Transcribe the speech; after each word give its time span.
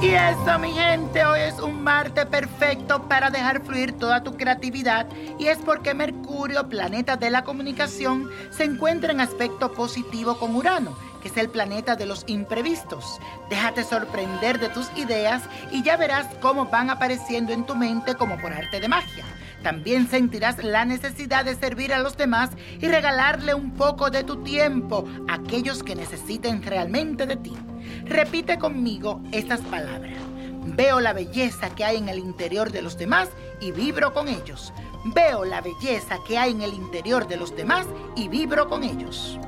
gente, 0.00 1.24
hoy 1.24 1.40
es 1.40 1.58
un 1.58 1.82
martes 1.82 2.24
perfecto 2.26 3.02
para 3.08 3.30
dejar 3.30 3.64
fluir 3.64 3.92
toda 3.98 4.22
tu 4.22 4.36
creatividad 4.36 5.06
y 5.38 5.46
es 5.46 5.58
porque 5.58 5.92
Mercurio, 5.92 6.68
planeta 6.68 7.16
de 7.16 7.30
la 7.30 7.42
comunicación, 7.42 8.30
se 8.50 8.64
encuentra 8.64 9.12
en 9.12 9.20
aspecto 9.20 9.72
positivo 9.72 10.38
con 10.38 10.54
Urano, 10.54 10.96
que 11.20 11.28
es 11.28 11.36
el 11.36 11.48
planeta 11.48 11.96
de 11.96 12.06
los 12.06 12.24
imprevistos. 12.28 13.18
Déjate 13.50 13.82
sorprender 13.82 14.60
de 14.60 14.68
tus 14.68 14.88
ideas 14.96 15.42
y 15.72 15.82
ya 15.82 15.96
verás 15.96 16.26
cómo 16.40 16.66
van 16.66 16.90
apareciendo 16.90 17.52
en 17.52 17.64
tu 17.66 17.74
mente 17.74 18.14
como 18.14 18.38
por 18.38 18.52
arte 18.52 18.80
de 18.80 18.88
magia. 18.88 19.24
También 19.62 20.08
sentirás 20.08 20.62
la 20.62 20.84
necesidad 20.84 21.44
de 21.44 21.56
servir 21.56 21.92
a 21.92 21.98
los 21.98 22.16
demás 22.16 22.50
y 22.80 22.86
regalarle 22.86 23.54
un 23.54 23.72
poco 23.72 24.10
de 24.10 24.24
tu 24.24 24.42
tiempo 24.42 25.04
a 25.28 25.34
aquellos 25.34 25.82
que 25.82 25.96
necesiten 25.96 26.62
realmente 26.62 27.26
de 27.26 27.36
ti. 27.36 27.54
Repite 28.04 28.58
conmigo 28.58 29.20
estas 29.32 29.60
palabras. 29.62 30.16
Veo 30.64 31.00
la 31.00 31.12
belleza 31.12 31.70
que 31.74 31.84
hay 31.84 31.96
en 31.96 32.08
el 32.08 32.18
interior 32.18 32.70
de 32.70 32.82
los 32.82 32.98
demás 32.98 33.30
y 33.60 33.72
vibro 33.72 34.12
con 34.12 34.28
ellos. 34.28 34.72
Veo 35.14 35.44
la 35.44 35.60
belleza 35.60 36.18
que 36.26 36.38
hay 36.38 36.52
en 36.52 36.62
el 36.62 36.74
interior 36.74 37.26
de 37.26 37.36
los 37.36 37.56
demás 37.56 37.86
y 38.16 38.28
vibro 38.28 38.68
con 38.68 38.84
ellos. 38.84 39.38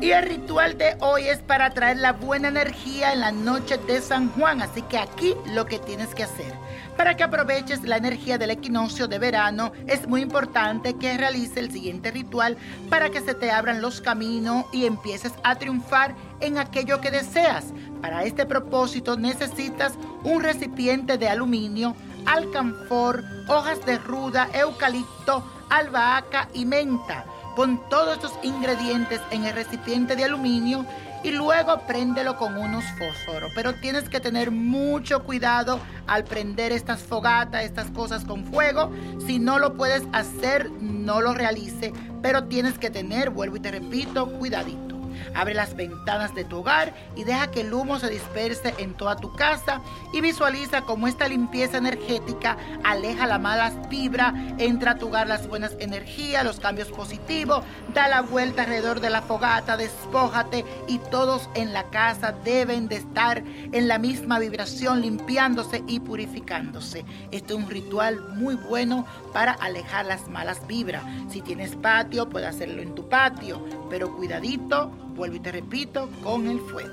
Y 0.00 0.12
el 0.12 0.22
ritual 0.22 0.78
de 0.78 0.96
hoy 1.00 1.28
es 1.28 1.40
para 1.40 1.68
traer 1.74 1.98
la 1.98 2.14
buena 2.14 2.48
energía 2.48 3.12
en 3.12 3.20
la 3.20 3.32
noche 3.32 3.76
de 3.76 4.00
San 4.00 4.30
Juan. 4.30 4.62
Así 4.62 4.80
que 4.80 4.96
aquí 4.96 5.34
lo 5.52 5.66
que 5.66 5.78
tienes 5.78 6.14
que 6.14 6.22
hacer. 6.22 6.54
Para 6.96 7.16
que 7.16 7.22
aproveches 7.22 7.82
la 7.82 7.98
energía 7.98 8.38
del 8.38 8.50
equinoccio 8.50 9.08
de 9.08 9.18
verano, 9.18 9.72
es 9.86 10.08
muy 10.08 10.22
importante 10.22 10.94
que 10.94 11.18
realices 11.18 11.58
el 11.58 11.70
siguiente 11.70 12.10
ritual 12.12 12.56
para 12.88 13.10
que 13.10 13.20
se 13.20 13.34
te 13.34 13.50
abran 13.50 13.82
los 13.82 14.00
caminos 14.00 14.64
y 14.72 14.86
empieces 14.86 15.32
a 15.44 15.56
triunfar 15.56 16.14
en 16.40 16.56
aquello 16.56 17.02
que 17.02 17.10
deseas. 17.10 17.66
Para 18.00 18.24
este 18.24 18.46
propósito 18.46 19.18
necesitas 19.18 19.92
un 20.24 20.42
recipiente 20.42 21.18
de 21.18 21.28
aluminio, 21.28 21.94
alcanfor, 22.24 23.22
hojas 23.48 23.84
de 23.84 23.98
ruda, 23.98 24.48
eucalipto, 24.54 25.44
albahaca 25.68 26.48
y 26.54 26.64
menta. 26.64 27.26
Pon 27.56 27.80
todos 27.88 28.14
estos 28.14 28.32
ingredientes 28.42 29.20
en 29.30 29.44
el 29.44 29.54
recipiente 29.54 30.16
de 30.16 30.24
aluminio 30.24 30.86
y 31.22 31.32
luego 31.32 31.80
préndelo 31.86 32.36
con 32.36 32.56
unos 32.56 32.84
fósforos. 32.98 33.52
Pero 33.54 33.74
tienes 33.74 34.08
que 34.08 34.20
tener 34.20 34.50
mucho 34.50 35.24
cuidado 35.24 35.80
al 36.06 36.24
prender 36.24 36.72
estas 36.72 37.00
fogatas, 37.00 37.64
estas 37.64 37.90
cosas 37.90 38.24
con 38.24 38.44
fuego. 38.44 38.90
Si 39.26 39.38
no 39.38 39.58
lo 39.58 39.76
puedes 39.76 40.02
hacer, 40.12 40.70
no 40.80 41.20
lo 41.20 41.34
realice. 41.34 41.92
Pero 42.22 42.44
tienes 42.44 42.78
que 42.78 42.90
tener, 42.90 43.30
vuelvo 43.30 43.56
y 43.56 43.60
te 43.60 43.70
repito, 43.70 44.30
cuidadito. 44.38 44.99
Abre 45.34 45.54
las 45.54 45.74
ventanas 45.74 46.34
de 46.34 46.44
tu 46.44 46.58
hogar 46.58 46.94
y 47.16 47.24
deja 47.24 47.50
que 47.50 47.62
el 47.62 47.72
humo 47.72 47.98
se 47.98 48.08
disperse 48.08 48.74
en 48.78 48.94
toda 48.94 49.16
tu 49.16 49.34
casa 49.34 49.80
y 50.12 50.20
visualiza 50.20 50.82
cómo 50.82 51.08
esta 51.08 51.28
limpieza 51.28 51.78
energética 51.78 52.56
aleja 52.84 53.26
la 53.26 53.38
malas 53.38 53.88
vibra, 53.88 54.34
entra 54.58 54.92
a 54.92 54.94
tu 54.96 55.08
hogar 55.08 55.26
las 55.26 55.48
buenas 55.48 55.76
energías, 55.78 56.44
los 56.44 56.60
cambios 56.60 56.88
positivos, 56.88 57.64
da 57.94 58.08
la 58.08 58.22
vuelta 58.22 58.62
alrededor 58.62 59.00
de 59.00 59.10
la 59.10 59.22
fogata, 59.22 59.76
despójate 59.76 60.64
y 60.88 60.98
todos 60.98 61.48
en 61.54 61.72
la 61.72 61.84
casa 61.90 62.34
deben 62.44 62.88
de 62.88 62.96
estar 62.96 63.42
en 63.72 63.88
la 63.88 63.98
misma 63.98 64.38
vibración, 64.38 65.00
limpiándose 65.00 65.82
y 65.86 66.00
purificándose. 66.00 67.04
Esto 67.30 67.54
es 67.54 67.64
un 67.64 67.70
ritual 67.70 68.20
muy 68.34 68.54
bueno 68.54 69.06
para 69.32 69.52
alejar 69.52 70.06
las 70.06 70.28
malas 70.28 70.66
vibras. 70.66 71.02
Si 71.28 71.40
tienes 71.40 71.76
patio, 71.76 72.28
puedes 72.28 72.48
hacerlo 72.48 72.82
en 72.82 72.94
tu 72.94 73.08
patio, 73.08 73.64
pero 73.88 74.14
cuidadito 74.16 74.90
vuelvo 75.10 75.36
y 75.36 75.40
te 75.40 75.52
repito, 75.52 76.08
con 76.22 76.48
el 76.48 76.60
fuego. 76.60 76.92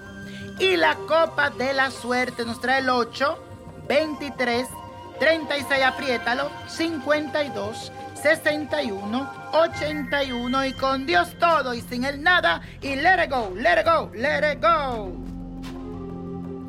Y 0.60 0.76
la 0.76 0.96
copa 0.96 1.50
de 1.52 1.74
la 1.74 1.92
suerte 1.92 2.46
nos 2.46 2.60
trae 2.60 2.80
el 2.80 2.90
8, 2.90 3.38
23, 3.88 4.68
36, 5.20 5.84
apriétalo, 5.84 6.50
52, 6.68 7.92
61, 8.22 9.32
81 9.54 10.66
y 10.66 10.74
con 10.74 11.06
Dios 11.06 11.30
todo 11.40 11.74
y 11.74 11.82
sin 11.82 12.04
el 12.04 12.22
nada 12.22 12.62
y 12.82 12.96
let 12.96 13.24
it 13.24 13.32
go, 13.32 13.52
let 13.56 13.80
it 13.80 13.86
go, 13.86 14.12
let 14.14 14.54
it 14.54 14.62
go. 14.62 15.37